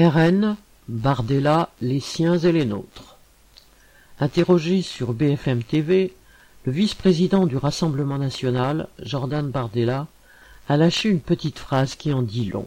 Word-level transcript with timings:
RN, 0.00 0.56
Bardella, 0.88 1.68
les 1.82 2.00
siens 2.00 2.38
et 2.38 2.52
les 2.52 2.64
nôtres. 2.64 3.18
Interrogé 4.18 4.80
sur 4.80 5.12
BFM 5.12 5.62
TV, 5.62 6.14
le 6.64 6.72
vice-président 6.72 7.44
du 7.44 7.58
Rassemblement 7.58 8.16
national, 8.16 8.88
Jordan 9.02 9.50
Bardella, 9.50 10.06
a 10.70 10.76
lâché 10.78 11.10
une 11.10 11.20
petite 11.20 11.58
phrase 11.58 11.96
qui 11.96 12.14
en 12.14 12.22
dit 12.22 12.46
long. 12.46 12.66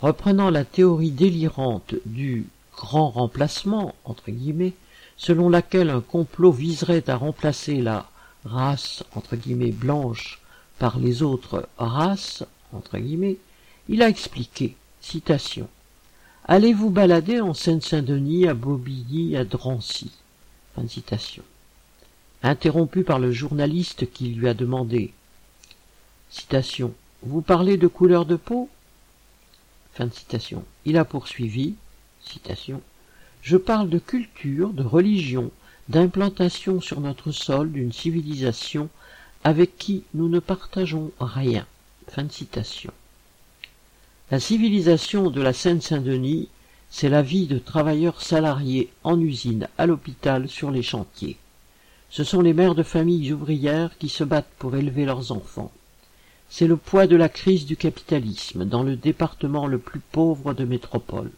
Reprenant 0.00 0.50
la 0.50 0.64
théorie 0.64 1.12
délirante 1.12 1.94
du 2.04 2.46
grand 2.74 3.10
remplacement, 3.10 3.94
entre 4.04 4.32
guillemets, 4.32 4.74
selon 5.16 5.48
laquelle 5.48 5.90
un 5.90 6.00
complot 6.00 6.50
viserait 6.50 7.08
à 7.08 7.14
remplacer 7.14 7.80
la 7.80 8.10
race, 8.44 9.04
entre 9.14 9.36
guillemets, 9.36 9.70
blanche 9.70 10.40
par 10.80 10.98
les 10.98 11.22
autres 11.22 11.68
races, 11.78 12.44
entre 12.72 12.98
guillemets, 12.98 13.36
il 13.88 14.02
a 14.02 14.08
expliqué, 14.08 14.74
citation, 15.00 15.68
Allez 16.46 16.74
vous 16.74 16.90
balader 16.90 17.40
en 17.40 17.54
Seine-Saint-Denis, 17.54 18.48
à 18.48 18.52
Bobigny, 18.52 19.34
à 19.34 19.46
Drancy? 19.46 20.12
Interrompu 22.42 23.02
par 23.02 23.18
le 23.18 23.32
journaliste 23.32 24.12
qui 24.12 24.28
lui 24.28 24.46
a 24.46 24.52
demandé 24.52 25.14
citation, 26.28 26.92
Vous 27.22 27.40
parlez 27.40 27.78
de 27.78 27.86
couleur 27.86 28.26
de 28.26 28.36
peau? 28.36 28.68
Il 30.84 30.98
a 30.98 31.06
poursuivi 31.06 31.76
citation, 32.22 32.82
Je 33.40 33.56
parle 33.56 33.88
de 33.88 33.98
culture, 33.98 34.74
de 34.74 34.82
religion, 34.82 35.50
d'implantation 35.88 36.82
sur 36.82 37.00
notre 37.00 37.32
sol 37.32 37.72
d'une 37.72 37.92
civilisation 37.92 38.90
avec 39.44 39.78
qui 39.78 40.04
nous 40.12 40.28
ne 40.28 40.40
partageons 40.40 41.10
rien. 41.18 41.66
De 42.18 42.30
citation. 42.30 42.92
La 44.30 44.40
civilisation 44.40 45.28
de 45.30 45.42
la 45.42 45.52
Seine-Saint-Denis, 45.52 46.48
c'est 46.88 47.10
la 47.10 47.20
vie 47.20 47.46
de 47.46 47.58
travailleurs 47.58 48.22
salariés 48.22 48.88
en 49.02 49.20
usine, 49.20 49.68
à 49.76 49.84
l'hôpital, 49.84 50.48
sur 50.48 50.70
les 50.70 50.82
chantiers. 50.82 51.36
Ce 52.08 52.24
sont 52.24 52.40
les 52.40 52.54
mères 52.54 52.74
de 52.74 52.82
familles 52.82 53.34
ouvrières 53.34 53.98
qui 53.98 54.08
se 54.08 54.24
battent 54.24 54.50
pour 54.58 54.76
élever 54.76 55.04
leurs 55.04 55.30
enfants. 55.30 55.70
C'est 56.48 56.66
le 56.66 56.78
poids 56.78 57.06
de 57.06 57.16
la 57.16 57.28
crise 57.28 57.66
du 57.66 57.76
capitalisme 57.76 58.64
dans 58.64 58.82
le 58.82 58.96
département 58.96 59.66
le 59.66 59.78
plus 59.78 60.00
pauvre 60.00 60.54
de 60.54 60.64
métropole. 60.64 61.30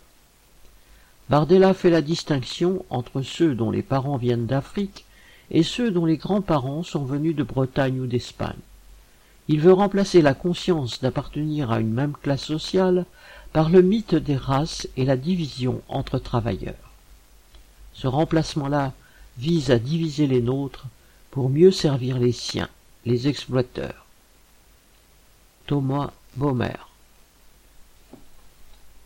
Bardella 1.28 1.74
fait 1.74 1.90
la 1.90 2.02
distinction 2.02 2.84
entre 2.88 3.22
ceux 3.22 3.56
dont 3.56 3.72
les 3.72 3.82
parents 3.82 4.16
viennent 4.16 4.46
d'Afrique 4.46 5.04
et 5.50 5.64
ceux 5.64 5.90
dont 5.90 6.04
les 6.04 6.18
grands-parents 6.18 6.84
sont 6.84 7.04
venus 7.04 7.34
de 7.34 7.42
Bretagne 7.42 7.98
ou 7.98 8.06
d'Espagne. 8.06 8.54
Il 9.48 9.60
veut 9.60 9.72
remplacer 9.72 10.22
la 10.22 10.34
conscience 10.34 11.00
d'appartenir 11.00 11.70
à 11.70 11.80
une 11.80 11.92
même 11.92 12.14
classe 12.20 12.44
sociale 12.44 13.06
par 13.52 13.68
le 13.70 13.80
mythe 13.80 14.14
des 14.14 14.36
races 14.36 14.88
et 14.96 15.04
la 15.04 15.16
division 15.16 15.80
entre 15.88 16.18
travailleurs. 16.18 16.74
Ce 17.94 18.06
remplacement-là 18.06 18.92
vise 19.38 19.70
à 19.70 19.78
diviser 19.78 20.26
les 20.26 20.42
nôtres 20.42 20.86
pour 21.30 21.48
mieux 21.48 21.70
servir 21.70 22.18
les 22.18 22.32
siens, 22.32 22.68
les 23.04 23.28
exploiteurs. 23.28 24.06
Thomas 25.66 26.10
Baumer 26.36 26.85